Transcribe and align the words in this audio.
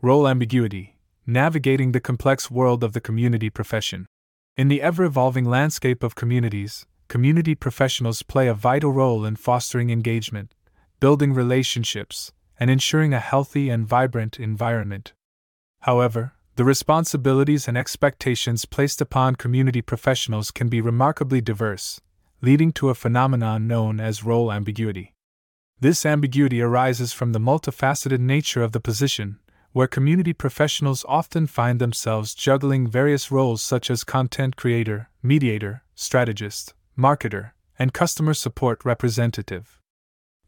Role 0.00 0.28
ambiguity 0.28 0.94
navigating 1.26 1.90
the 1.90 1.98
complex 1.98 2.48
world 2.48 2.84
of 2.84 2.92
the 2.92 3.00
community 3.00 3.50
profession. 3.50 4.06
In 4.56 4.68
the 4.68 4.80
ever 4.80 5.02
evolving 5.02 5.44
landscape 5.44 6.04
of 6.04 6.14
communities, 6.14 6.86
community 7.08 7.56
professionals 7.56 8.22
play 8.22 8.46
a 8.46 8.54
vital 8.54 8.92
role 8.92 9.24
in 9.24 9.34
fostering 9.34 9.90
engagement, 9.90 10.54
building 11.00 11.34
relationships, 11.34 12.30
and 12.60 12.70
ensuring 12.70 13.12
a 13.12 13.18
healthy 13.18 13.70
and 13.70 13.88
vibrant 13.88 14.38
environment. 14.38 15.14
However, 15.80 16.32
the 16.54 16.64
responsibilities 16.64 17.66
and 17.66 17.76
expectations 17.76 18.66
placed 18.66 19.00
upon 19.00 19.34
community 19.34 19.82
professionals 19.82 20.52
can 20.52 20.68
be 20.68 20.80
remarkably 20.80 21.40
diverse, 21.40 22.00
leading 22.40 22.70
to 22.74 22.88
a 22.88 22.94
phenomenon 22.94 23.66
known 23.66 23.98
as 23.98 24.22
role 24.22 24.52
ambiguity. 24.52 25.14
This 25.80 26.06
ambiguity 26.06 26.62
arises 26.62 27.12
from 27.12 27.32
the 27.32 27.40
multifaceted 27.40 28.20
nature 28.20 28.62
of 28.62 28.70
the 28.70 28.80
position, 28.80 29.40
where 29.72 29.86
community 29.86 30.32
professionals 30.32 31.04
often 31.08 31.46
find 31.46 31.78
themselves 31.78 32.34
juggling 32.34 32.86
various 32.86 33.30
roles 33.30 33.62
such 33.62 33.90
as 33.90 34.04
content 34.04 34.56
creator, 34.56 35.08
mediator, 35.22 35.82
strategist, 35.94 36.74
marketer, 36.98 37.52
and 37.78 37.92
customer 37.92 38.34
support 38.34 38.84
representative. 38.84 39.80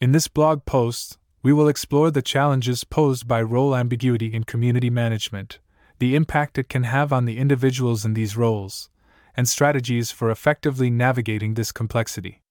In 0.00 0.12
this 0.12 0.28
blog 0.28 0.64
post, 0.64 1.18
we 1.42 1.52
will 1.52 1.68
explore 1.68 2.10
the 2.10 2.22
challenges 2.22 2.84
posed 2.84 3.28
by 3.28 3.40
role 3.40 3.74
ambiguity 3.76 4.32
in 4.34 4.44
community 4.44 4.90
management, 4.90 5.58
the 5.98 6.14
impact 6.16 6.58
it 6.58 6.68
can 6.68 6.84
have 6.84 7.12
on 7.12 7.24
the 7.24 7.38
individuals 7.38 8.04
in 8.04 8.14
these 8.14 8.36
roles, 8.36 8.90
and 9.36 9.48
strategies 9.48 10.10
for 10.10 10.30
effectively 10.30 10.90
navigating 10.90 11.54
this 11.54 11.72
complexity. 11.72 12.42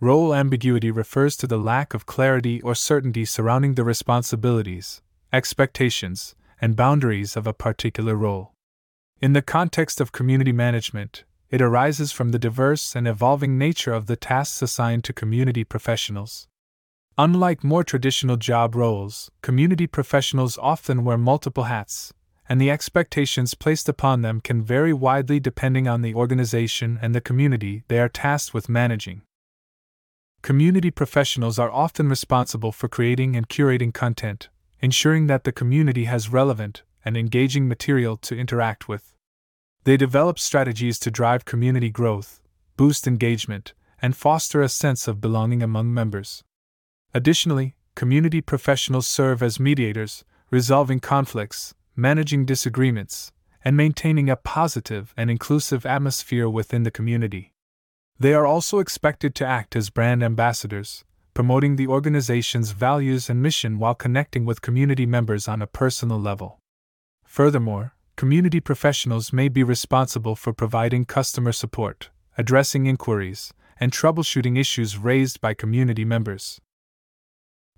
Role 0.00 0.34
ambiguity 0.34 0.90
refers 0.90 1.36
to 1.36 1.46
the 1.46 1.58
lack 1.58 1.94
of 1.94 2.06
clarity 2.06 2.60
or 2.62 2.74
certainty 2.74 3.24
surrounding 3.24 3.74
the 3.74 3.84
responsibilities, 3.84 5.00
expectations, 5.32 6.34
and 6.60 6.76
boundaries 6.76 7.36
of 7.36 7.46
a 7.46 7.54
particular 7.54 8.14
role. 8.14 8.52
In 9.20 9.32
the 9.32 9.42
context 9.42 10.00
of 10.00 10.12
community 10.12 10.52
management, 10.52 11.24
it 11.48 11.62
arises 11.62 12.12
from 12.12 12.30
the 12.30 12.38
diverse 12.38 12.96
and 12.96 13.06
evolving 13.06 13.58
nature 13.58 13.92
of 13.92 14.06
the 14.06 14.16
tasks 14.16 14.62
assigned 14.62 15.04
to 15.04 15.12
community 15.12 15.64
professionals. 15.64 16.48
Unlike 17.18 17.62
more 17.62 17.84
traditional 17.84 18.36
job 18.36 18.74
roles, 18.74 19.30
community 19.42 19.86
professionals 19.86 20.58
often 20.58 21.04
wear 21.04 21.18
multiple 21.18 21.64
hats, 21.64 22.12
and 22.48 22.60
the 22.60 22.70
expectations 22.70 23.54
placed 23.54 23.88
upon 23.88 24.22
them 24.22 24.40
can 24.40 24.62
vary 24.62 24.92
widely 24.92 25.38
depending 25.38 25.86
on 25.86 26.02
the 26.02 26.14
organization 26.14 26.98
and 27.00 27.14
the 27.14 27.20
community 27.20 27.84
they 27.88 28.00
are 28.00 28.08
tasked 28.08 28.54
with 28.54 28.68
managing. 28.68 29.22
Community 30.42 30.90
professionals 30.90 31.58
are 31.58 31.70
often 31.70 32.08
responsible 32.08 32.72
for 32.72 32.88
creating 32.88 33.36
and 33.36 33.48
curating 33.48 33.94
content, 33.94 34.48
ensuring 34.82 35.28
that 35.28 35.44
the 35.44 35.52
community 35.52 36.04
has 36.04 36.28
relevant 36.28 36.82
and 37.04 37.16
engaging 37.16 37.68
material 37.68 38.16
to 38.16 38.36
interact 38.36 38.88
with. 38.88 39.14
They 39.84 39.96
develop 39.96 40.38
strategies 40.38 40.98
to 41.00 41.10
drive 41.10 41.44
community 41.44 41.88
growth, 41.88 42.40
boost 42.76 43.06
engagement, 43.06 43.74
and 44.00 44.16
foster 44.16 44.60
a 44.60 44.68
sense 44.68 45.06
of 45.06 45.20
belonging 45.20 45.62
among 45.62 45.94
members. 45.94 46.42
Additionally, 47.14 47.76
community 47.94 48.40
professionals 48.40 49.06
serve 49.06 49.42
as 49.42 49.60
mediators, 49.60 50.24
resolving 50.50 50.98
conflicts, 50.98 51.74
managing 51.94 52.44
disagreements, 52.44 53.32
and 53.64 53.76
maintaining 53.76 54.28
a 54.28 54.36
positive 54.36 55.14
and 55.16 55.30
inclusive 55.30 55.86
atmosphere 55.86 56.48
within 56.48 56.82
the 56.82 56.90
community. 56.90 57.52
They 58.18 58.34
are 58.34 58.46
also 58.46 58.78
expected 58.78 59.34
to 59.36 59.46
act 59.46 59.76
as 59.76 59.90
brand 59.90 60.22
ambassadors, 60.22 61.04
promoting 61.34 61.76
the 61.76 61.86
organization's 61.86 62.72
values 62.72 63.30
and 63.30 63.42
mission 63.42 63.78
while 63.78 63.94
connecting 63.94 64.44
with 64.44 64.60
community 64.60 65.06
members 65.06 65.48
on 65.48 65.62
a 65.62 65.66
personal 65.66 66.20
level. 66.20 66.58
Furthermore, 67.24 67.94
community 68.16 68.60
professionals 68.60 69.32
may 69.32 69.48
be 69.48 69.62
responsible 69.62 70.36
for 70.36 70.52
providing 70.52 71.04
customer 71.04 71.52
support, 71.52 72.10
addressing 72.36 72.86
inquiries, 72.86 73.52
and 73.80 73.92
troubleshooting 73.92 74.58
issues 74.58 74.98
raised 74.98 75.40
by 75.40 75.54
community 75.54 76.04
members. 76.04 76.60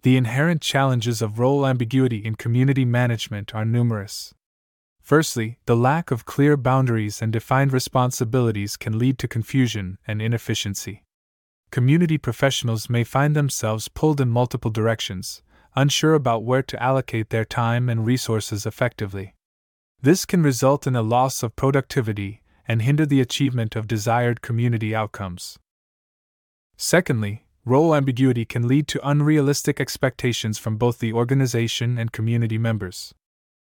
The 0.03 0.17
inherent 0.17 0.61
challenges 0.61 1.23
of 1.23 1.39
role 1.39 1.67
ambiguity 1.67 2.19
in 2.19 2.35
community 2.35 2.85
management 2.85 3.55
are 3.55 3.65
numerous. 3.65 4.35
Firstly, 5.01 5.59
the 5.67 5.77
lack 5.77 6.11
of 6.11 6.25
clear 6.25 6.57
boundaries 6.57 7.23
and 7.23 7.33
defined 7.33 7.73
responsibilities 7.73 8.77
can 8.77 8.99
lead 8.99 9.19
to 9.19 9.29
confusion 9.29 9.99
and 10.07 10.21
inefficiency 10.21 11.05
community 11.75 12.17
professionals 12.17 12.89
may 12.89 13.03
find 13.03 13.35
themselves 13.35 13.89
pulled 13.89 14.21
in 14.21 14.29
multiple 14.29 14.71
directions, 14.71 15.43
unsure 15.75 16.15
about 16.15 16.45
where 16.45 16.63
to 16.63 16.81
allocate 16.81 17.31
their 17.31 17.45
time 17.45 17.89
and 17.89 18.07
resources 18.07 18.65
effectively. 18.65 19.35
This 20.01 20.25
can 20.25 20.45
result 20.45 20.87
in 20.87 20.95
a 20.95 21.03
loss 21.03 21.43
of 21.43 21.57
productivity 21.57 22.43
and 22.69 22.81
hinder 22.81 23.05
the 23.05 23.21
achievement 23.21 23.75
of 23.75 23.89
desired 23.89 24.41
community 24.41 24.95
outcomes. 24.95 25.59
Secondly, 26.77 27.45
role 27.65 27.93
ambiguity 27.93 28.45
can 28.45 28.69
lead 28.69 28.87
to 28.87 29.09
unrealistic 29.09 29.81
expectations 29.81 30.59
from 30.59 30.77
both 30.77 31.01
the 31.01 31.13
organization 31.13 31.99
and 31.99 32.13
community 32.13 32.57
members. 32.57 33.13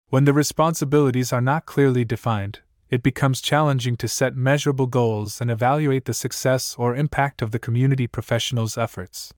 When 0.08 0.24
the 0.24 0.32
responsibilities 0.32 1.32
are 1.32 1.40
not 1.40 1.66
clearly 1.66 2.04
defined, 2.04 2.62
it 2.92 3.03
becomes 3.03 3.41
challenging 3.41 3.97
to 3.97 4.06
set 4.06 4.36
measurable 4.36 4.86
goals 4.86 5.41
and 5.41 5.50
evaluate 5.50 6.04
the 6.04 6.12
success 6.12 6.76
or 6.78 6.94
impact 6.94 7.41
of 7.41 7.50
the 7.50 7.58
community 7.58 8.06
professionals' 8.06 8.76
efforts. 8.76 9.32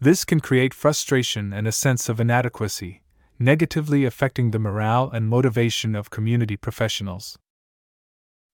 This 0.00 0.24
can 0.24 0.40
create 0.40 0.74
frustration 0.74 1.52
and 1.52 1.68
a 1.68 1.72
sense 1.72 2.08
of 2.08 2.18
inadequacy, 2.18 3.02
negatively 3.38 4.04
affecting 4.04 4.50
the 4.50 4.58
morale 4.58 5.08
and 5.08 5.28
motivation 5.28 5.94
of 5.94 6.10
community 6.10 6.56
professionals. 6.56 7.38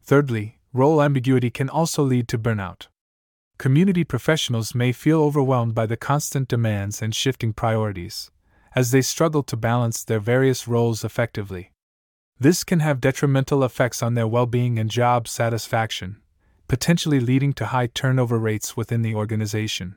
Thirdly, 0.02 0.60
role 0.74 1.00
ambiguity 1.00 1.48
can 1.48 1.70
also 1.70 2.02
lead 2.02 2.28
to 2.28 2.38
burnout. 2.38 2.88
Community 3.56 4.04
professionals 4.04 4.74
may 4.74 4.92
feel 4.92 5.22
overwhelmed 5.22 5.74
by 5.74 5.86
the 5.86 5.96
constant 5.96 6.46
demands 6.46 7.00
and 7.00 7.14
shifting 7.14 7.54
priorities, 7.54 8.30
as 8.74 8.90
they 8.90 9.00
struggle 9.00 9.42
to 9.44 9.56
balance 9.56 10.04
their 10.04 10.20
various 10.20 10.68
roles 10.68 11.04
effectively. 11.04 11.72
This 12.38 12.64
can 12.64 12.80
have 12.80 13.00
detrimental 13.00 13.64
effects 13.64 14.02
on 14.02 14.14
their 14.14 14.28
well 14.28 14.44
being 14.44 14.78
and 14.78 14.90
job 14.90 15.26
satisfaction, 15.26 16.20
potentially 16.68 17.18
leading 17.18 17.54
to 17.54 17.66
high 17.66 17.86
turnover 17.86 18.38
rates 18.38 18.76
within 18.76 19.00
the 19.00 19.14
organization. 19.14 19.96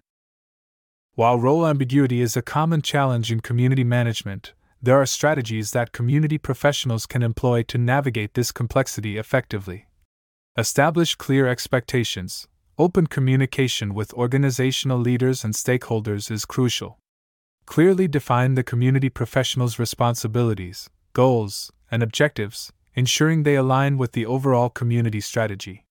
While 1.15 1.37
role 1.37 1.67
ambiguity 1.67 2.21
is 2.21 2.37
a 2.37 2.41
common 2.41 2.81
challenge 2.81 3.29
in 3.29 3.41
community 3.41 3.83
management, 3.83 4.53
there 4.81 5.01
are 5.01 5.05
strategies 5.05 5.71
that 5.71 5.91
community 5.91 6.37
professionals 6.37 7.05
can 7.05 7.23
employ 7.23 7.63
to 7.63 7.77
navigate 7.77 8.33
this 8.33 8.53
complexity 8.53 9.17
effectively. 9.17 9.87
Establish 10.57 11.15
clear 11.15 11.45
expectations. 11.45 12.47
Open 12.77 13.07
communication 13.07 13.93
with 13.93 14.13
organizational 14.13 14.97
leaders 14.97 15.43
and 15.43 15.53
stakeholders 15.53 16.31
is 16.31 16.45
crucial. 16.45 16.99
Clearly 17.65 18.07
define 18.07 18.55
the 18.55 18.63
community 18.63 19.09
professionals' 19.09 19.77
responsibilities, 19.77 20.89
goals, 21.19 21.69
and 21.91 22.01
objectives, 22.01 22.71
ensuring 22.95 23.43
they 23.43 23.55
align 23.55 23.97
with 23.97 24.13
the 24.13 24.25
overall 24.25 24.69
community 24.69 25.19
strategy. 25.19 25.83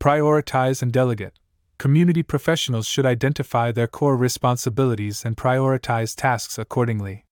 Prioritize 0.00 0.80
and 0.80 0.90
delegate. 0.90 1.38
Community 1.76 2.22
professionals 2.22 2.86
should 2.86 3.04
identify 3.04 3.70
their 3.70 3.86
core 3.86 4.16
responsibilities 4.16 5.22
and 5.26 5.36
prioritize 5.36 6.16
tasks 6.16 6.56
accordingly. 6.56 7.26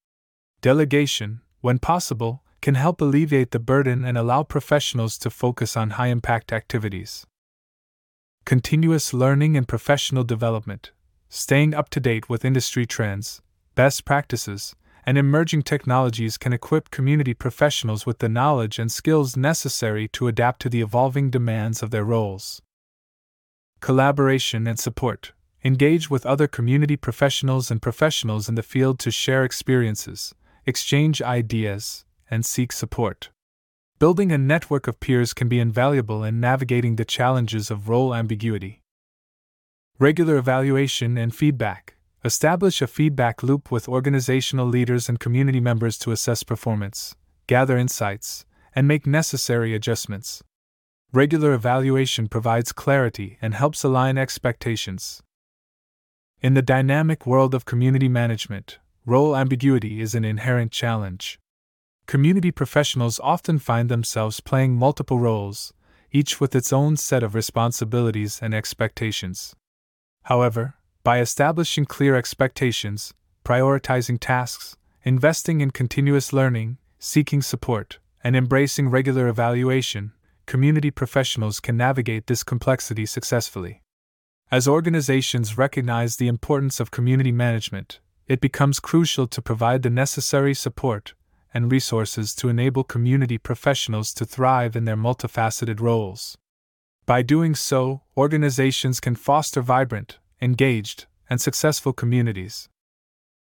Delegation, 0.61 1.41
when 1.63 1.79
possible, 1.79 2.43
can 2.61 2.75
help 2.75 3.01
alleviate 3.01 3.53
the 3.53 3.67
burden 3.73 4.05
and 4.05 4.19
allow 4.19 4.43
professionals 4.43 5.17
to 5.17 5.31
focus 5.31 5.79
on 5.79 5.97
high 5.97 6.09
impact 6.09 6.53
activities. 6.53 7.27
Continuous 8.45 9.15
learning 9.15 9.57
and 9.57 9.67
professional 9.67 10.25
development, 10.25 10.93
staying 11.31 11.73
up 11.73 11.89
to 11.89 11.99
date 11.99 12.29
with 12.29 12.45
industry 12.45 12.85
trends, 12.85 13.41
best 13.75 14.05
practices, 14.05 14.77
and 15.07 15.19
emerging 15.19 15.63
technologies 15.63 16.39
can 16.39 16.53
equip 16.53 16.91
community 16.91 17.35
professionals 17.35 18.07
with 18.07 18.19
the 18.19 18.29
knowledge 18.29 18.79
and 18.79 18.91
skills 18.91 19.37
necessary 19.37 20.09
to 20.09 20.29
adapt 20.29 20.61
to 20.63 20.69
the 20.69 20.81
evolving 20.81 21.31
demands 21.31 21.83
of 21.83 21.91
their 21.91 22.05
roles. 22.05 22.63
Collaboration 23.81 24.67
and 24.67 24.79
support. 24.79 25.33
Engage 25.63 26.11
with 26.11 26.27
other 26.27 26.47
community 26.47 26.97
professionals 26.97 27.71
and 27.71 27.81
professionals 27.81 28.49
in 28.49 28.55
the 28.55 28.63
field 28.63 28.99
to 28.99 29.11
share 29.11 29.45
experiences, 29.45 30.35
exchange 30.67 31.21
ideas, 31.23 32.05
and 32.31 32.45
seek 32.45 32.73
support. 32.73 33.31
Building 33.99 34.33
a 34.33 34.39
network 34.39 34.87
of 34.87 35.01
peers 35.01 35.33
can 35.33 35.49
be 35.49 35.61
invaluable 35.61 36.25
in 36.25 36.41
navigating 36.41 36.97
the 36.97 37.05
challenges 37.05 37.71
of 37.71 37.89
role 37.89 38.15
ambiguity. 38.15 38.83
Regular 39.99 40.37
evaluation 40.37 41.17
and 41.17 41.35
feedback. 41.35 41.94
Establish 42.27 42.81
a 42.81 42.87
feedback 42.87 43.43
loop 43.43 43.71
with 43.71 43.87
organizational 43.87 44.67
leaders 44.67 45.11
and 45.11 45.21
community 45.21 45.61
members 45.61 45.99
to 45.99 46.11
assess 46.11 46.43
performance, 46.43 47.15
gather 47.47 47.77
insights, 47.77 48.47
and 48.75 48.89
make 48.89 49.07
necessary 49.07 49.75
adjustments. 49.75 50.43
Regular 51.13 51.53
evaluation 51.53 52.29
provides 52.29 52.73
clarity 52.73 53.37
and 53.43 53.53
helps 53.53 53.85
align 53.85 54.17
expectations. 54.17 55.23
In 56.41 56.55
the 56.55 56.63
dynamic 56.63 57.27
world 57.27 57.55
of 57.55 57.67
community 57.67 58.09
management, 58.09 58.79
role 59.05 59.37
ambiguity 59.37 60.01
is 60.01 60.15
an 60.15 60.25
inherent 60.25 60.73
challenge. 60.73 61.39
community 62.07 62.51
professionals 62.51 63.21
often 63.23 63.59
find 63.59 63.91
themselves 63.91 64.41
playing 64.41 64.77
multiple 64.77 65.19
roles, 65.19 65.75
each 66.11 66.41
with 66.41 66.55
its 66.55 66.73
own 66.73 66.97
set 66.97 67.23
of 67.23 67.35
responsibilities 67.35 68.41
and 68.41 68.55
expectations. 68.55 69.55
However, 70.25 70.75
by 71.05 71.21
establishing 71.21 71.85
clear 71.85 72.17
expectations, 72.17 73.13
prioritizing 73.45 74.19
tasks, 74.19 74.75
investing 75.03 75.61
in 75.61 75.71
continuous 75.71 76.33
learning, 76.33 76.79
seeking 76.99 77.43
support, 77.43 77.99
and 78.25 78.35
embracing 78.35 78.89
regular 78.89 79.29
evaluation, 79.29 80.13
community 80.47 80.91
professionals 80.91 81.61
can 81.61 81.77
navigate 81.77 82.27
this 82.27 82.43
complexity 82.43 83.05
successfully. 83.05 83.83
As 84.51 84.67
organizations 84.67 85.59
recognize 85.59 86.17
the 86.17 86.29
importance 86.29 86.81
of 86.81 86.91
community 86.91 87.33
management, 87.33 88.01
it 88.27 88.41
becomes 88.41 88.81
crucial 88.81 89.27
to 89.27 89.43
provide 89.43 89.83
the 89.83 89.91
necessary 89.91 90.55
support 90.55 91.13
and 91.53 91.71
resources 91.71 92.35
to 92.35 92.49
enable 92.49 92.83
community 92.83 93.37
professionals 93.37 94.15
to 94.15 94.25
thrive 94.25 94.75
in 94.75 94.87
their 94.87 94.97
multifaceted 94.97 95.81
roles. 95.81 96.39
By 97.05 97.21
doing 97.21 97.55
so, 97.55 98.01
organizations 98.17 99.01
can 99.01 99.15
foster 99.15 99.61
vibrant, 99.61 100.19
engaged, 100.45 101.07
and 101.31 101.41
successful 101.41 101.95
communities, 101.95 102.69